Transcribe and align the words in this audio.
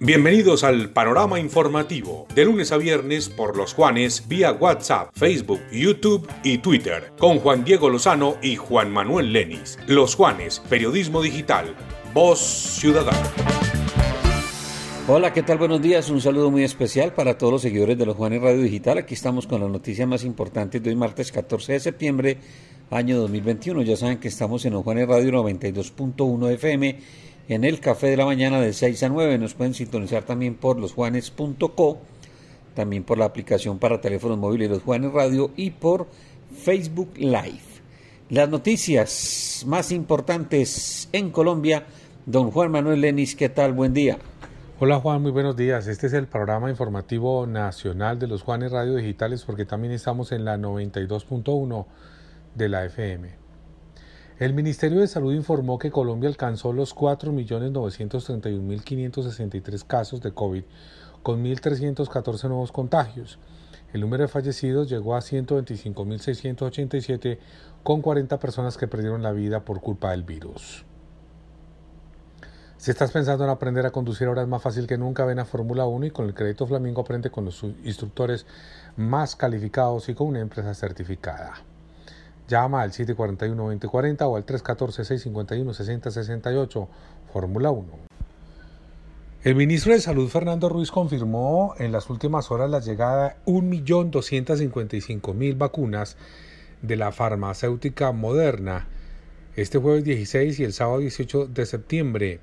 Bienvenidos 0.00 0.64
al 0.64 0.88
panorama 0.88 1.38
informativo, 1.38 2.26
de 2.34 2.46
lunes 2.46 2.72
a 2.72 2.78
viernes 2.78 3.28
por 3.28 3.56
los 3.58 3.74
Juanes 3.74 4.26
vía 4.26 4.52
WhatsApp, 4.52 5.10
Facebook, 5.12 5.60
YouTube 5.70 6.26
y 6.42 6.58
Twitter, 6.58 7.12
con 7.18 7.40
Juan 7.40 7.62
Diego 7.62 7.90
Lozano 7.90 8.36
y 8.40 8.56
Juan 8.56 8.90
Manuel 8.90 9.34
Lenis. 9.34 9.78
Los 9.86 10.14
Juanes, 10.14 10.62
Periodismo 10.70 11.20
Digital, 11.20 11.74
Voz 12.14 12.38
Ciudadana. 12.38 13.18
Hola, 15.08 15.32
¿qué 15.32 15.42
tal? 15.42 15.58
Buenos 15.58 15.82
días. 15.82 16.08
Un 16.10 16.20
saludo 16.20 16.50
muy 16.50 16.62
especial 16.64 17.12
para 17.12 17.36
todos 17.36 17.52
los 17.52 17.62
seguidores 17.62 17.98
de 17.98 18.06
los 18.06 18.16
Juanes 18.16 18.40
Radio 18.40 18.62
Digital. 18.62 18.98
Aquí 18.98 19.14
estamos 19.14 19.46
con 19.46 19.60
las 19.60 19.70
noticias 19.70 20.08
más 20.08 20.24
importantes 20.24 20.82
de 20.82 20.90
hoy, 20.90 20.96
martes 20.96 21.32
14 21.32 21.72
de 21.72 21.80
septiembre, 21.80 22.38
año 22.90 23.18
2021. 23.18 23.82
Ya 23.82 23.96
saben 23.96 24.18
que 24.18 24.28
estamos 24.28 24.64
en 24.64 24.74
los 24.74 24.84
Juanes 24.84 25.06
Radio 25.06 25.32
92.1 25.32 26.52
FM 26.52 26.98
en 27.48 27.64
el 27.64 27.80
café 27.80 28.08
de 28.08 28.16
la 28.16 28.26
mañana 28.26 28.60
de 28.60 28.72
6 28.72 29.02
a 29.02 29.08
9. 29.08 29.38
Nos 29.38 29.54
pueden 29.54 29.74
sintonizar 29.74 30.22
también 30.22 30.54
por 30.54 30.78
losjuanes.co, 30.78 31.98
también 32.74 33.04
por 33.04 33.18
la 33.18 33.24
aplicación 33.24 33.78
para 33.78 34.00
teléfonos 34.00 34.38
móviles 34.38 34.70
Los 34.70 34.82
Juanes 34.82 35.12
Radio 35.12 35.50
y 35.56 35.70
por 35.70 36.06
Facebook 36.52 37.12
Live. 37.16 37.62
Las 38.28 38.48
noticias 38.48 39.64
más 39.66 39.90
importantes 39.90 41.08
en 41.12 41.30
Colombia, 41.30 41.86
don 42.26 42.50
Juan 42.50 42.70
Manuel 42.70 43.00
Lenis, 43.00 43.34
¿qué 43.34 43.48
tal? 43.48 43.72
Buen 43.72 43.94
día. 43.94 44.18
Hola 44.80 45.00
Juan, 45.00 45.22
muy 45.22 45.32
buenos 45.32 45.56
días. 45.56 45.88
Este 45.88 46.06
es 46.06 46.12
el 46.12 46.28
programa 46.28 46.70
informativo 46.70 47.46
nacional 47.46 48.18
de 48.18 48.28
los 48.28 48.42
Juanes 48.42 48.70
Radio 48.70 48.94
Digitales 48.94 49.42
porque 49.44 49.64
también 49.64 49.92
estamos 49.92 50.30
en 50.30 50.44
la 50.44 50.56
92.1 50.56 51.86
de 52.54 52.68
la 52.68 52.84
FM. 52.84 53.47
El 54.38 54.54
Ministerio 54.54 55.00
de 55.00 55.08
Salud 55.08 55.34
informó 55.34 55.78
que 55.80 55.90
Colombia 55.90 56.28
alcanzó 56.28 56.72
los 56.72 56.94
4.931.563 56.94 59.84
casos 59.84 60.20
de 60.20 60.30
COVID, 60.30 60.62
con 61.24 61.44
1.314 61.44 62.44
nuevos 62.44 62.70
contagios. 62.70 63.40
El 63.92 64.02
número 64.02 64.22
de 64.22 64.28
fallecidos 64.28 64.88
llegó 64.88 65.16
a 65.16 65.22
125.687, 65.22 67.38
con 67.82 68.00
40 68.00 68.38
personas 68.38 68.76
que 68.76 68.86
perdieron 68.86 69.24
la 69.24 69.32
vida 69.32 69.64
por 69.64 69.80
culpa 69.80 70.12
del 70.12 70.22
virus. 70.22 70.84
Si 72.76 72.92
estás 72.92 73.10
pensando 73.10 73.42
en 73.42 73.50
aprender 73.50 73.86
a 73.86 73.90
conducir 73.90 74.28
ahora 74.28 74.42
es 74.42 74.48
más 74.48 74.62
fácil 74.62 74.86
que 74.86 74.98
nunca, 74.98 75.24
ven 75.24 75.40
a 75.40 75.46
Fórmula 75.46 75.84
1 75.86 76.06
y 76.06 76.12
con 76.12 76.26
el 76.26 76.34
crédito 76.34 76.64
Flamingo 76.64 77.00
aprende 77.00 77.30
con 77.30 77.44
los 77.44 77.64
instructores 77.82 78.46
más 78.96 79.34
calificados 79.34 80.08
y 80.08 80.14
con 80.14 80.28
una 80.28 80.38
empresa 80.38 80.74
certificada. 80.74 81.54
Llama 82.48 82.82
al 82.82 82.90
741-2040 82.90 84.22
o 84.22 84.34
al 84.36 84.44
314-651-6068, 84.44 86.88
Fórmula 87.32 87.70
1. 87.70 87.86
El 89.44 89.54
ministro 89.54 89.92
de 89.92 90.00
Salud 90.00 90.28
Fernando 90.28 90.68
Ruiz 90.68 90.90
confirmó 90.90 91.76
en 91.78 91.92
las 91.92 92.10
últimas 92.10 92.50
horas 92.50 92.70
la 92.70 92.80
llegada 92.80 93.28
de 93.28 93.36
1.255.000 93.52 95.56
vacunas 95.56 96.16
de 96.82 96.96
la 96.96 97.12
farmacéutica 97.12 98.10
Moderna 98.10 98.88
este 99.60 99.78
jueves 99.78 100.04
16 100.04 100.60
y 100.60 100.64
el 100.64 100.72
sábado 100.72 101.00
18 101.00 101.46
de 101.46 101.66
septiembre. 101.66 102.38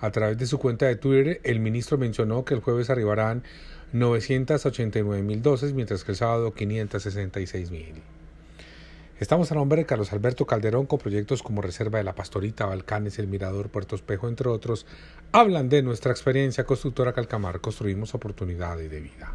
A 0.00 0.10
través 0.10 0.38
de 0.38 0.46
su 0.46 0.58
cuenta 0.58 0.86
de 0.86 0.96
Twitter, 0.96 1.40
el 1.44 1.60
ministro 1.60 1.98
mencionó 1.98 2.44
que 2.44 2.54
el 2.54 2.60
jueves 2.60 2.90
arribarán 2.90 3.44
989.000 3.94 5.40
dosis, 5.40 5.72
mientras 5.72 6.02
que 6.02 6.12
el 6.12 6.16
sábado 6.16 6.52
566.000. 6.52 8.17
Estamos 9.20 9.50
a 9.50 9.56
nombre 9.56 9.80
de 9.80 9.86
Carlos 9.86 10.12
Alberto 10.12 10.46
Calderón 10.46 10.86
con 10.86 11.00
proyectos 11.00 11.42
como 11.42 11.60
Reserva 11.60 11.98
de 11.98 12.04
la 12.04 12.14
Pastorita, 12.14 12.66
Balcanes, 12.66 13.18
El 13.18 13.26
Mirador, 13.26 13.68
Puerto 13.68 13.96
Espejo, 13.96 14.28
entre 14.28 14.48
otros. 14.48 14.86
Hablan 15.32 15.68
de 15.68 15.82
nuestra 15.82 16.12
experiencia 16.12 16.62
constructora 16.62 17.12
Calcamar. 17.12 17.60
Construimos 17.60 18.14
oportunidades 18.14 18.88
de 18.88 19.00
vida. 19.00 19.34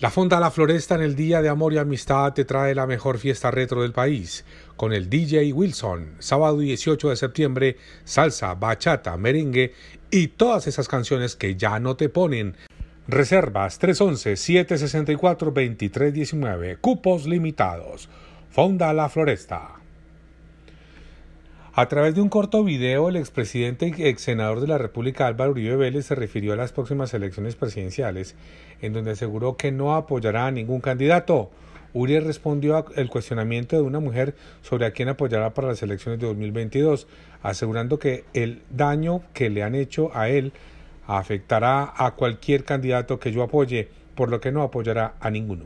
La 0.00 0.10
Fonda 0.10 0.40
La 0.40 0.50
Floresta 0.50 0.94
en 0.94 1.02
el 1.02 1.14
Día 1.14 1.42
de 1.42 1.50
Amor 1.50 1.74
y 1.74 1.78
Amistad 1.78 2.32
te 2.32 2.46
trae 2.46 2.74
la 2.74 2.86
mejor 2.86 3.18
fiesta 3.18 3.50
retro 3.50 3.82
del 3.82 3.92
país, 3.92 4.46
con 4.76 4.94
el 4.94 5.10
DJ 5.10 5.52
Wilson, 5.52 6.14
sábado 6.20 6.56
18 6.58 7.10
de 7.10 7.16
septiembre, 7.16 7.76
salsa, 8.04 8.54
bachata, 8.54 9.14
merengue 9.18 9.74
y 10.10 10.28
todas 10.28 10.68
esas 10.68 10.88
canciones 10.88 11.36
que 11.36 11.56
ya 11.56 11.80
no 11.80 11.96
te 11.96 12.08
ponen 12.08 12.56
Reservas 13.10 13.80
311-764-2319. 13.80 16.76
Cupos 16.78 17.26
limitados. 17.26 18.10
Fonda 18.50 18.92
La 18.92 19.08
Floresta. 19.08 19.76
A 21.72 21.88
través 21.88 22.14
de 22.14 22.20
un 22.20 22.28
corto 22.28 22.62
video, 22.64 23.08
el 23.08 23.16
expresidente 23.16 23.94
y 23.96 24.04
ex 24.04 24.20
senador 24.20 24.60
de 24.60 24.66
la 24.66 24.76
República 24.76 25.26
Álvaro 25.26 25.52
Uribe 25.52 25.76
Vélez 25.76 26.04
se 26.04 26.16
refirió 26.16 26.52
a 26.52 26.56
las 26.56 26.72
próximas 26.72 27.14
elecciones 27.14 27.56
presidenciales, 27.56 28.34
en 28.82 28.92
donde 28.92 29.12
aseguró 29.12 29.56
que 29.56 29.72
no 29.72 29.94
apoyará 29.94 30.44
a 30.44 30.50
ningún 30.50 30.82
candidato. 30.82 31.50
Uribe 31.94 32.20
respondió 32.20 32.84
al 32.94 33.08
cuestionamiento 33.08 33.76
de 33.76 33.82
una 33.84 34.00
mujer 34.00 34.34
sobre 34.60 34.84
a 34.84 34.90
quién 34.90 35.08
apoyará 35.08 35.54
para 35.54 35.68
las 35.68 35.82
elecciones 35.82 36.20
de 36.20 36.26
2022, 36.26 37.06
asegurando 37.42 37.98
que 37.98 38.26
el 38.34 38.60
daño 38.68 39.22
que 39.32 39.48
le 39.48 39.62
han 39.62 39.74
hecho 39.74 40.14
a 40.14 40.28
él 40.28 40.52
afectará 41.16 41.94
a 41.96 42.12
cualquier 42.12 42.64
candidato 42.64 43.18
que 43.18 43.32
yo 43.32 43.42
apoye, 43.42 43.88
por 44.14 44.28
lo 44.30 44.40
que 44.40 44.52
no 44.52 44.62
apoyará 44.62 45.14
a 45.20 45.30
ninguno. 45.30 45.64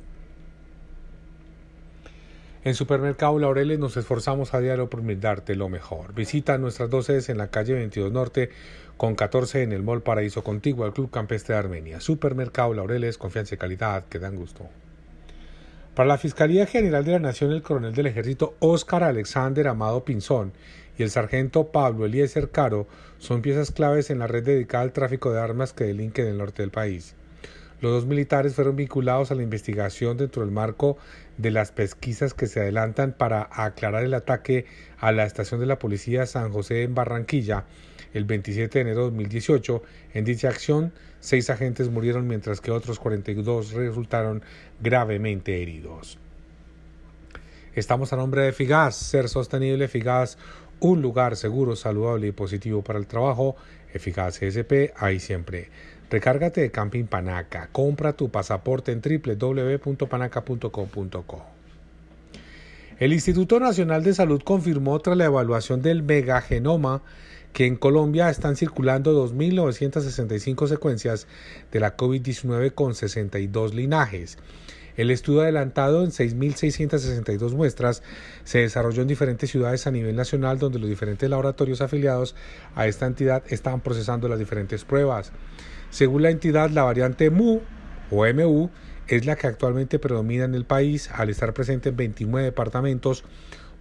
En 2.65 2.77
Supermercado 2.77 3.41
Laureles 3.41 3.81
nos 3.81 3.97
esforzamos 3.97 4.55
a 4.55 4.61
diario 4.61 4.89
por 4.89 5.03
brindarte 5.03 5.57
lo 5.57 5.69
mejor. 5.69 6.15
Visita 6.15 6.59
nuestras 6.59 6.91
dos 6.91 7.07
sedes 7.07 7.29
en 7.29 7.39
la 7.39 7.49
calle 7.49 7.75
22 7.75 8.13
Norte 8.13 8.51
con 8.97 9.17
14 9.17 9.65
en 9.65 9.73
el 9.73 9.83
Mall 9.83 10.03
Paraíso 10.03 10.45
Contigo 10.45 10.85
al 10.85 10.93
Club 10.93 11.11
Campestre 11.11 11.55
de 11.55 11.59
Armenia. 11.59 12.01
Supermercado 12.01 12.73
Laureles, 12.73 13.19
confianza 13.19 13.57
y 13.57 13.59
calidad 13.59 14.05
que 14.05 14.21
dan 14.21 14.37
gusto. 14.37 14.69
Para 15.97 16.07
la 16.07 16.19
Fiscalía 16.19 16.67
General 16.67 17.05
de 17.05 17.13
la 17.13 17.19
Nación, 17.19 17.51
el 17.51 17.63
coronel 17.63 17.95
del 17.95 18.07
Ejército 18.07 18.55
Óscar 18.61 19.03
Alexander 19.03 19.67
Amado 19.67 20.05
Pinzón 20.05 20.53
y 20.99 21.03
el 21.03 21.11
sargento 21.11 21.69
Pablo 21.69 22.07
Eliezer 22.07 22.51
Caro 22.51 22.87
son 23.19 23.43
piezas 23.43 23.71
claves 23.71 24.11
en 24.11 24.19
la 24.19 24.27
red 24.27 24.45
dedicada 24.45 24.85
al 24.85 24.93
tráfico 24.93 25.33
de 25.33 25.41
armas 25.41 25.73
que 25.73 25.85
delinque 25.85 26.23
en 26.23 26.29
el 26.29 26.39
norte 26.39 26.63
del 26.63 26.71
país. 26.71 27.15
Los 27.81 27.93
dos 27.93 28.07
militares 28.07 28.55
fueron 28.55 28.77
vinculados 28.77 29.31
a 29.31 29.35
la 29.35 29.43
investigación 29.43 30.17
dentro 30.17 30.43
del 30.43 30.53
marco 30.53 30.99
de 31.37 31.51
las 31.51 31.73
pesquisas 31.73 32.33
que 32.33 32.47
se 32.47 32.61
adelantan 32.61 33.13
para 33.13 33.49
aclarar 33.51 34.05
el 34.05 34.15
ataque 34.15 34.67
a 34.99 35.11
la 35.11 35.25
estación 35.25 35.59
de 35.59 35.67
la 35.67 35.81
policía 35.81 36.27
San 36.27 36.53
José 36.53 36.83
en 36.85 36.95
Barranquilla 36.95 37.65
el 38.15 38.25
27 38.25 38.79
de 38.79 38.83
enero 38.83 38.99
de 38.99 39.05
2018. 39.11 39.83
En 40.15 40.25
dicha 40.25 40.49
acción, 40.49 40.93
seis 41.21 41.51
agentes 41.51 41.91
murieron 41.91 42.27
mientras 42.27 42.61
que 42.61 42.71
otros 42.71 42.99
42 42.99 43.73
resultaron 43.73 44.43
gravemente 44.81 45.63
heridos. 45.63 46.19
Estamos 47.75 48.13
a 48.13 48.17
nombre 48.17 48.43
de 48.43 48.53
Figas, 48.53 48.97
Ser 48.97 49.31
Sostenible 49.31 49.89
Figas, 49.89 50.37
un 50.83 51.01
lugar 51.01 51.37
seguro, 51.37 51.75
saludable 51.77 52.27
y 52.27 52.33
positivo 52.33 52.83
para 52.83 52.99
el 52.99 53.07
trabajo, 53.07 53.55
eficaz 53.95 54.43
SP, 54.43 54.91
ahí 54.97 55.21
siempre. 55.21 55.71
Recárgate 56.11 56.61
de 56.61 56.73
Camping 56.73 57.05
Panaca, 57.05 57.69
compra 57.73 58.13
tu 58.15 58.31
pasaporte 58.31 58.91
en 58.93 59.01
www.panaca.com.co. 59.01 61.47
El 62.99 63.13
Instituto 63.13 63.61
Nacional 63.61 64.03
de 64.03 64.13
Salud 64.13 64.43
confirmó 64.43 64.99
tras 64.99 65.17
la 65.17 65.27
evaluación 65.27 65.83
del 65.83 66.03
megagenoma 66.03 67.03
que 67.53 67.67
en 67.67 67.77
Colombia 67.77 68.29
están 68.29 68.57
circulando 68.57 69.29
2.965 69.29 70.67
secuencias 70.67 71.29
de 71.71 71.79
la 71.81 71.97
COVID-19 71.97 72.75
con 72.75 72.95
62 72.95 73.75
linajes. 73.75 74.39
El 74.97 75.11
estudio 75.11 75.43
adelantado 75.43 76.05
en 76.05 76.11
6.662 76.11 77.53
muestras 77.53 78.03
se 78.45 78.59
desarrolló 78.59 79.03
en 79.03 79.09
diferentes 79.09 79.51
ciudades 79.51 79.87
a 79.87 79.91
nivel 79.91 80.17
nacional 80.17 80.59
donde 80.59 80.79
los 80.79 80.89
diferentes 80.89 81.29
laboratorios 81.29 81.81
afiliados 81.81 82.35
a 82.75 82.87
esta 82.87 83.07
entidad 83.07 83.43
estaban 83.49 83.81
procesando 83.81 84.29
las 84.29 84.39
diferentes 84.39 84.85
pruebas. 84.85 85.33
Según 85.91 86.23
la 86.23 86.31
entidad, 86.31 86.71
la 86.71 86.85
variante 86.85 87.31
MU 87.31 87.61
o 88.11 88.27
MU 88.35 88.71
es 89.09 89.27
la 89.27 89.37
que 89.37 89.47
actualmente 89.47 89.99
predomina 89.99 90.45
en 90.45 90.55
el 90.55 90.65
país 90.65 91.11
al 91.13 91.31
estar 91.31 91.53
presente 91.55 91.91
en 91.91 91.97
29 91.97 92.45
departamentos 92.45 93.25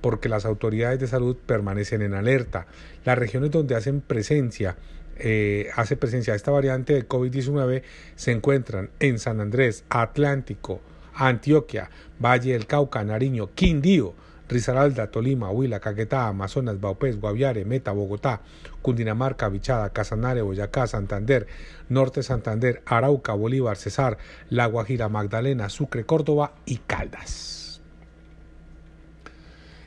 porque 0.01 0.29
las 0.29 0.45
autoridades 0.45 0.99
de 0.99 1.07
salud 1.07 1.37
permanecen 1.45 2.01
en 2.01 2.13
alerta. 2.13 2.67
Las 3.05 3.17
regiones 3.17 3.51
donde 3.51 3.75
hacen 3.75 4.01
presencia 4.01 4.77
eh, 5.17 5.69
hace 5.75 5.97
presencia 5.97 6.33
esta 6.33 6.49
variante 6.49 6.93
de 6.93 7.07
COVID-19 7.07 7.83
se 8.15 8.31
encuentran 8.31 8.89
en 8.99 9.19
San 9.19 9.39
Andrés, 9.39 9.83
Atlántico, 9.89 10.81
Antioquia, 11.15 11.89
Valle 12.19 12.53
del 12.53 12.67
Cauca, 12.67 13.03
Nariño, 13.03 13.49
Quindío, 13.53 14.13
Risaralda, 14.51 15.07
Tolima, 15.07 15.49
Huila, 15.49 15.79
Caquetá, 15.79 16.27
Amazonas, 16.27 16.79
Baupés, 16.81 17.19
Guaviare, 17.19 17.63
Meta, 17.63 17.93
Bogotá, 17.93 18.41
Cundinamarca, 18.81 19.47
Vichada, 19.47 19.91
Casanare, 19.91 20.41
Boyacá, 20.41 20.87
Santander, 20.87 21.47
Norte 21.87 22.21
Santander, 22.21 22.81
Arauca, 22.85 23.33
Bolívar, 23.33 23.77
Cesar, 23.77 24.17
La 24.49 24.65
Guajira, 24.65 25.07
Magdalena, 25.07 25.69
Sucre, 25.69 26.05
Córdoba 26.05 26.53
y 26.65 26.77
Caldas. 26.77 27.60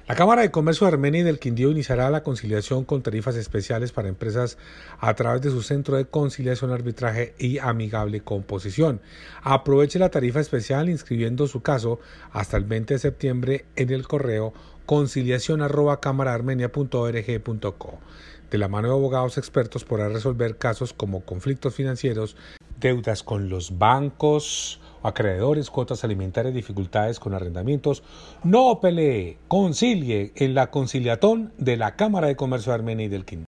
La 0.06 0.16
Cámara 0.16 0.42
de 0.42 0.50
Comercio 0.50 0.86
de 0.86 0.92
Armenia 0.92 1.22
y 1.22 1.24
del 1.24 1.38
Quindío 1.38 1.70
iniciará 1.70 2.10
la 2.10 2.22
conciliación 2.22 2.84
con 2.84 3.02
tarifas 3.02 3.36
especiales 3.36 3.90
para 3.90 4.10
empresas 4.10 4.58
a 5.00 5.14
través 5.14 5.40
de 5.40 5.48
su 5.48 5.62
centro 5.62 5.96
de 5.96 6.04
conciliación, 6.04 6.72
arbitraje 6.72 7.34
y 7.38 7.56
amigable 7.56 8.20
composición. 8.20 9.00
Aproveche 9.42 9.98
la 9.98 10.10
tarifa 10.10 10.40
especial 10.40 10.90
inscribiendo 10.90 11.46
su 11.46 11.62
caso 11.62 12.00
hasta 12.32 12.58
el 12.58 12.64
20 12.64 12.92
de 12.92 13.00
septiembre 13.00 13.64
en 13.76 13.90
el 13.90 14.06
correo 14.06 14.52
conciliación 14.84 15.62
De 18.50 18.58
la 18.58 18.68
mano 18.68 18.88
de 18.88 18.94
abogados 18.94 19.38
expertos 19.38 19.84
podrá 19.84 20.10
resolver 20.10 20.58
casos 20.58 20.92
como 20.92 21.24
conflictos 21.24 21.74
financieros, 21.74 22.36
deudas 22.78 23.22
con 23.22 23.48
los 23.48 23.78
bancos, 23.78 24.82
acreedores, 25.04 25.70
cuotas 25.70 26.02
alimentarias, 26.02 26.54
dificultades 26.54 27.20
con 27.20 27.34
arrendamientos. 27.34 28.02
No 28.42 28.80
pelee, 28.80 29.36
concilie 29.46 30.32
en 30.34 30.54
la 30.54 30.70
conciliatón 30.70 31.52
de 31.58 31.76
la 31.76 31.94
Cámara 31.94 32.26
de 32.26 32.36
Comercio 32.36 32.72
de 32.72 32.78
Armenia 32.78 33.06
y 33.06 33.10
del 33.10 33.24
Quindío. 33.24 33.46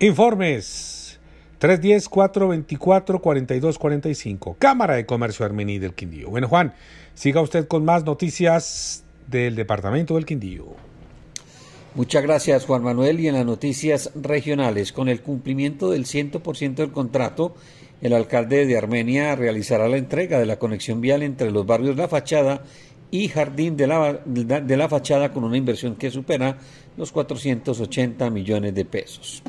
Informes 0.00 1.18
310-424-4245. 1.60 4.56
Cámara 4.58 4.96
de 4.96 5.06
Comercio 5.06 5.44
de 5.44 5.50
Armenia 5.50 5.76
y 5.76 5.78
del 5.78 5.94
Quindío. 5.94 6.28
Bueno, 6.28 6.48
Juan, 6.48 6.74
siga 7.14 7.40
usted 7.40 7.68
con 7.68 7.84
más 7.84 8.04
noticias 8.04 9.04
del 9.28 9.54
Departamento 9.54 10.16
del 10.16 10.26
Quindío. 10.26 10.74
Muchas 11.94 12.22
gracias, 12.22 12.66
Juan 12.66 12.82
Manuel. 12.82 13.20
Y 13.20 13.28
en 13.28 13.34
las 13.34 13.46
noticias 13.46 14.10
regionales, 14.14 14.92
con 14.92 15.08
el 15.08 15.20
cumplimiento 15.20 15.90
del 15.90 16.06
100% 16.06 16.74
del 16.74 16.92
contrato, 16.92 17.54
el 18.00 18.12
alcalde 18.12 18.66
de 18.66 18.78
Armenia 18.78 19.36
realizará 19.36 19.88
la 19.88 19.96
entrega 19.96 20.38
de 20.38 20.46
la 20.46 20.58
conexión 20.58 21.00
vial 21.00 21.22
entre 21.22 21.50
los 21.50 21.66
barrios 21.66 21.96
La 21.96 22.08
Fachada 22.08 22.62
y 23.10 23.28
Jardín 23.28 23.76
de 23.76 23.86
la, 23.86 24.20
de 24.24 24.76
la 24.76 24.88
Fachada 24.88 25.32
con 25.32 25.44
una 25.44 25.56
inversión 25.56 25.96
que 25.96 26.10
supera 26.10 26.58
los 26.96 27.12
480 27.12 28.30
millones 28.30 28.74
de 28.74 28.84
pesos. 28.84 29.42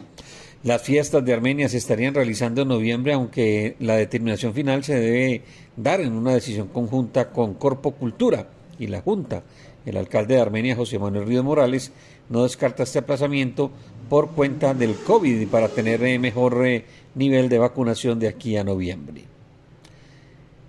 Las 0.64 0.84
fiestas 0.84 1.26
de 1.26 1.34
Armenia 1.34 1.70
se 1.70 1.78
estarían 1.78 2.14
realizando 2.14 2.62
en 2.62 2.68
noviembre, 2.68 3.14
aunque 3.14 3.76
la 3.80 3.96
determinación 3.96 4.54
final 4.54 4.84
se 4.84 5.00
debe 5.00 5.42
dar 5.76 6.02
en 6.02 6.14
una 6.14 6.34
decisión 6.34 6.68
conjunta 6.68 7.32
con 7.32 7.56
Corpo 7.56 7.92
Cultura 7.92 8.48
y 8.78 8.86
la 8.86 9.02
Junta. 9.02 9.44
El 9.88 9.98
alcalde 9.98 10.36
de 10.36 10.42
Armenia, 10.42 10.76
José 10.76 11.00
Manuel 11.00 11.26
Río 11.26 11.44
Morales, 11.44 11.92
no 12.30 12.44
descarta 12.44 12.84
este 12.84 13.00
aplazamiento 13.00 13.72
por 14.12 14.32
cuenta 14.32 14.74
del 14.74 14.96
COVID 14.96 15.40
y 15.40 15.46
para 15.46 15.70
tener 15.70 16.04
eh, 16.04 16.20
mejor 16.20 16.68
eh, 16.68 16.84
nivel 17.16 17.48
de 17.48 17.58
vacunación 17.58 18.20
de 18.20 18.28
aquí 18.28 18.58
a 18.58 18.64
noviembre. 18.66 19.24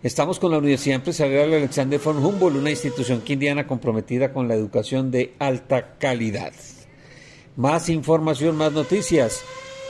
Estamos 0.00 0.38
con 0.38 0.52
la 0.52 0.58
Universidad 0.58 0.94
Empresarial 0.94 1.52
Alexander 1.52 1.98
von 1.98 2.24
Humboldt, 2.24 2.56
una 2.56 2.70
institución 2.70 3.20
quindiana 3.22 3.66
comprometida 3.66 4.32
con 4.32 4.46
la 4.46 4.54
educación 4.54 5.10
de 5.10 5.34
alta 5.40 5.96
calidad. 5.98 6.52
Más 7.56 7.88
información, 7.88 8.56
más 8.56 8.70
noticias. 8.70 9.42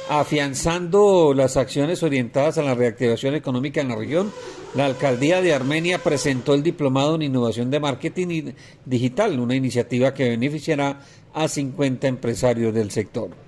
Afianzando 0.09 1.35
las 1.35 1.59
acciones 1.59 2.03
orientadas 2.03 2.57
a 2.57 2.63
la 2.63 2.75
reactivación 2.75 3.35
económica 3.35 3.83
en 3.83 3.89
la 3.89 3.97
región, 3.97 4.33
la 4.75 4.87
alcaldía 4.87 5.43
de 5.43 5.53
Armenia 5.53 5.99
presentó 5.99 6.55
el 6.55 6.63
Diplomado 6.63 7.17
en 7.17 7.23
Innovación 7.23 7.71
de 7.71 7.81
Marketing 7.81 8.53
Digital, 8.87 9.39
una 9.39 9.55
iniciativa 9.55 10.15
que 10.15 10.31
beneficiará 10.31 11.01
a 11.35 11.49
50 11.49 12.09
empresarios 12.09 12.73
del 12.73 12.91
sector. 12.91 13.42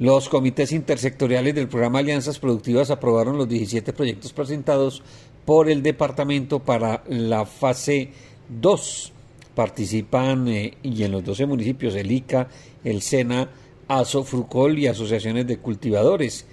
Los 0.00 0.28
comités 0.28 0.72
intersectoriales 0.72 1.54
del 1.54 1.68
programa 1.68 2.00
Alianzas 2.00 2.40
Productivas 2.40 2.90
aprobaron 2.90 3.38
los 3.38 3.48
17 3.48 3.92
proyectos 3.92 4.32
presentados 4.32 5.04
por 5.44 5.70
el 5.70 5.84
departamento 5.84 6.58
para 6.58 7.04
la 7.06 7.46
fase 7.46 8.10
2. 8.48 9.12
Participan 9.54 10.48
eh, 10.48 10.76
y 10.82 11.04
en 11.04 11.12
los 11.12 11.22
12 11.22 11.46
municipios 11.46 11.94
el 11.94 12.10
ICA, 12.10 12.48
el 12.82 13.02
SENA, 13.02 13.50
ASO, 13.86 14.24
Frucol 14.24 14.80
y 14.80 14.88
asociaciones 14.88 15.46
de 15.46 15.58
cultivadores. 15.58 16.44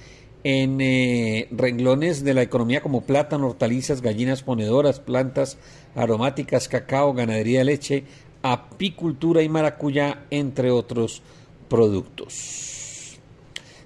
En 0.43 0.79
eh, 0.79 1.47
renglones 1.49 2.23
de 2.23 2.35
la 2.35 2.43
economía 2.43 2.81
como 2.81 3.01
plátano, 3.01 3.47
hortalizas, 3.47 4.03
gallinas 4.03 4.43
ponedoras, 4.43 4.99
plantas 4.99 5.57
aromáticas, 5.95 6.67
cacao, 6.67 7.13
ganadería 7.13 7.59
de 7.59 7.65
leche, 7.65 8.03
apicultura 8.43 9.41
y 9.41 9.49
maracuyá, 9.49 10.25
entre 10.29 10.69
otros 10.69 11.23
productos 11.67 12.80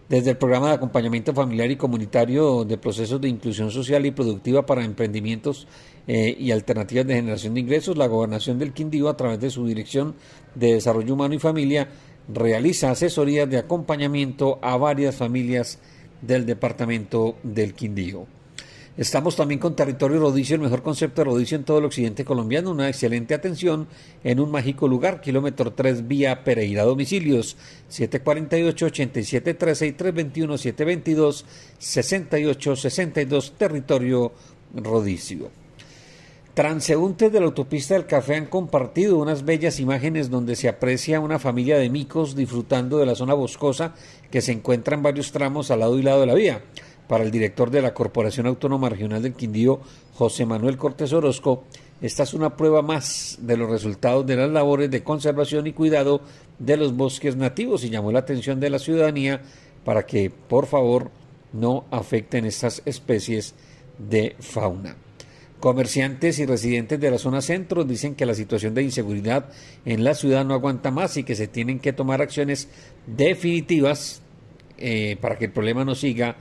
desde 0.10 0.32
el 0.32 0.38
programa 0.38 0.70
de 0.70 0.76
acompañamiento 0.76 1.34
familiar 1.34 1.72
y 1.72 1.78
comunitario 1.78 2.64
de 2.64 2.78
procesos 2.78 3.20
de 3.20 3.30
inclusión 3.30 3.72
social 3.72 4.06
y 4.06 4.12
productiva 4.12 4.66
para 4.66 4.84
emprendimientos 4.84 5.68
eh, 6.08 6.36
y 6.40 6.52
alternativas 6.52 7.08
de 7.08 7.16
generación 7.16 7.56
de 7.56 7.62
ingresos, 7.62 7.98
la 7.98 8.08
Gobernación 8.08 8.60
del 8.60 8.74
Quindío, 8.74 9.10
a 9.10 9.18
través 9.18 9.40
de 9.40 9.50
su 9.50 9.66
Dirección 9.66 10.16
de 10.54 10.74
Desarrollo 10.74 11.14
Humano 11.14 11.34
y 11.34 11.40
Familia, 11.40 11.90
realiza 12.28 12.92
asesorías 12.92 13.50
de 13.50 13.58
acompañamiento 13.58 14.60
a 14.62 14.78
varias 14.78 15.16
familias 15.16 15.80
del 16.22 16.46
departamento 16.46 17.36
del 17.44 17.74
Quindío. 17.74 18.28
Estamos 18.98 19.36
también 19.36 19.60
con 19.60 19.76
Territorio 19.76 20.22
Rodicio, 20.22 20.56
el 20.56 20.62
mejor 20.62 20.82
concepto 20.82 21.20
de 21.20 21.26
rodicio 21.26 21.58
en 21.58 21.66
todo 21.66 21.80
el 21.80 21.86
occidente 21.86 22.24
colombiano. 22.24 22.72
Una 22.72 22.88
excelente 22.88 23.34
atención 23.34 23.90
en 24.24 24.40
un 24.40 24.50
mágico 24.50 24.88
lugar, 24.88 25.20
kilómetro 25.20 25.74
3 25.74 26.08
vía 26.08 26.46
Pereira. 26.46 26.84
Domicilios 26.84 27.58
748-8713 27.92 29.88
y 29.88 29.92
321-722-6862. 31.82 33.52
Territorio 33.58 34.32
Rodicio. 34.74 35.50
Transeúntes 36.54 37.34
de 37.34 37.40
la 37.42 37.48
autopista 37.48 37.96
del 37.96 38.06
café 38.06 38.38
han 38.38 38.46
compartido 38.46 39.18
unas 39.18 39.44
bellas 39.44 39.82
imágenes 39.82 40.30
donde 40.30 40.56
se 40.56 40.70
aprecia 40.70 41.20
una 41.20 41.38
familia 41.38 41.78
de 41.78 41.90
micos 41.90 42.34
disfrutando 42.34 42.98
de 42.98 43.06
la 43.06 43.16
zona 43.16 43.34
boscosa 43.34 43.94
que 44.32 44.40
se 44.40 44.54
encuentra 44.54 44.96
en 44.96 45.04
varios 45.04 45.34
tramos 45.34 45.70
al 45.70 45.82
lado 45.82 46.00
y 46.00 46.02
lado 46.02 46.22
de 46.22 46.28
la 46.28 46.34
vía 46.34 46.62
para 47.08 47.24
el 47.24 47.32
director 47.32 47.72
de 47.72 47.82
la 47.82 47.94
Corporación 47.94 48.48
Autónoma 48.48 48.90
Regional 48.90 49.22
del 49.22 49.34
Quindío, 49.34 49.80
José 50.14 50.46
Manuel 50.46 50.78
Cortés 50.78 51.14
Orozco, 51.14 51.64
esta 52.02 52.24
es 52.24 52.34
una 52.34 52.58
prueba 52.58 52.82
más 52.82 53.38
de 53.42 53.58
los 53.58 53.70
resultados 53.70 54.26
de 54.26 54.36
las 54.36 54.50
labores 54.50 54.92
de 54.92 55.04
conservación 55.04 55.66
y 55.68 55.74
cuidado 55.74 56.22
de 56.60 56.78
los 56.78 56.96
bosques 56.96 57.36
nativos 57.36 57.84
y 57.84 57.90
llamó 57.90 58.12
la 58.12 58.20
atención 58.20 58.60
de 58.60 58.70
la 58.70 58.80
ciudadanía 58.80 59.42
para 59.86 60.06
que, 60.06 60.30
por 60.30 60.66
favor, 60.66 61.10
no 61.54 61.86
afecten 61.92 62.46
estas 62.46 62.82
especies 62.86 63.56
de 63.98 64.36
fauna. 64.40 64.98
Comerciantes 65.60 66.38
y 66.40 66.46
residentes 66.46 67.00
de 67.00 67.12
la 67.12 67.18
zona 67.18 67.42
centro 67.42 67.86
dicen 67.86 68.14
que 68.14 68.26
la 68.26 68.36
situación 68.36 68.74
de 68.74 68.84
inseguridad 68.84 69.50
en 69.86 70.04
la 70.04 70.14
ciudad 70.14 70.44
no 70.44 70.54
aguanta 70.54 70.92
más 70.92 71.16
y 71.18 71.24
que 71.24 71.34
se 71.34 71.48
tienen 71.48 71.80
que 71.80 71.94
tomar 71.94 72.22
acciones 72.22 72.68
definitivas 73.08 74.22
eh, 74.78 75.18
para 75.22 75.38
que 75.38 75.46
el 75.46 75.52
problema 75.54 75.86
no 75.86 75.96
siga 75.96 76.36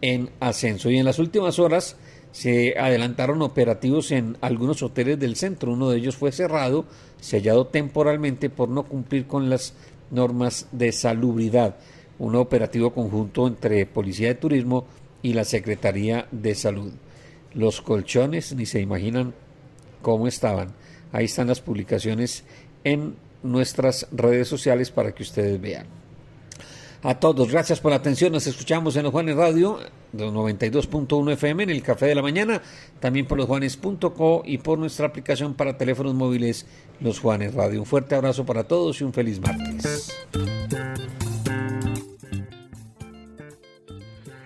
en 0.00 0.30
ascenso. 0.40 0.90
Y 0.90 0.98
en 0.98 1.04
las 1.04 1.18
últimas 1.18 1.58
horas 1.58 1.96
se 2.32 2.78
adelantaron 2.78 3.42
operativos 3.42 4.10
en 4.12 4.36
algunos 4.40 4.82
hoteles 4.82 5.18
del 5.18 5.36
centro. 5.36 5.72
Uno 5.72 5.90
de 5.90 5.98
ellos 5.98 6.16
fue 6.16 6.32
cerrado, 6.32 6.84
sellado 7.20 7.66
temporalmente 7.66 8.50
por 8.50 8.68
no 8.68 8.84
cumplir 8.84 9.26
con 9.26 9.50
las 9.50 9.74
normas 10.10 10.66
de 10.72 10.92
salubridad. 10.92 11.76
Un 12.18 12.34
operativo 12.36 12.92
conjunto 12.92 13.46
entre 13.46 13.86
Policía 13.86 14.28
de 14.28 14.34
Turismo 14.34 14.86
y 15.22 15.32
la 15.32 15.44
Secretaría 15.44 16.26
de 16.30 16.54
Salud. 16.54 16.92
Los 17.54 17.80
colchones 17.80 18.54
ni 18.54 18.66
se 18.66 18.80
imaginan 18.80 19.34
cómo 20.02 20.26
estaban. 20.26 20.74
Ahí 21.12 21.24
están 21.24 21.48
las 21.48 21.60
publicaciones 21.60 22.44
en 22.84 23.16
nuestras 23.42 24.06
redes 24.12 24.48
sociales 24.48 24.90
para 24.90 25.12
que 25.12 25.22
ustedes 25.22 25.60
vean 25.60 25.86
a 27.02 27.18
todos. 27.18 27.50
Gracias 27.50 27.80
por 27.80 27.90
la 27.90 27.96
atención. 27.96 28.32
Nos 28.32 28.46
escuchamos 28.46 28.96
en 28.96 29.04
los 29.04 29.12
Juanes 29.12 29.36
Radio, 29.36 29.78
los 30.12 30.32
92.1 30.32 31.32
FM 31.32 31.62
en 31.64 31.70
el 31.70 31.82
Café 31.82 32.06
de 32.06 32.14
la 32.14 32.22
Mañana, 32.22 32.62
también 33.00 33.26
por 33.26 33.38
losjuanes.co 33.38 34.42
y 34.44 34.58
por 34.58 34.78
nuestra 34.78 35.06
aplicación 35.06 35.54
para 35.54 35.76
teléfonos 35.76 36.14
móviles 36.14 36.66
Los 37.00 37.20
Juanes 37.20 37.54
Radio. 37.54 37.80
Un 37.80 37.86
fuerte 37.86 38.14
abrazo 38.14 38.44
para 38.44 38.64
todos 38.64 39.00
y 39.00 39.04
un 39.04 39.12
feliz 39.12 39.40
martes. 39.40 40.16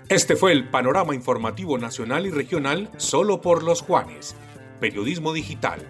Este 0.09 0.37
fue 0.37 0.53
el 0.53 0.69
panorama 0.69 1.15
informativo 1.15 1.79
nacional 1.79 2.27
y 2.27 2.31
regional 2.31 2.91
solo 2.99 3.41
por 3.41 3.63
Los 3.63 3.81
Juanes. 3.81 4.37
Periodismo 4.79 5.33
digital. 5.33 5.81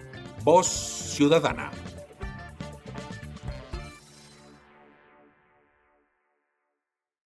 Voz 0.45 0.67
Ciudadana. 0.67 1.71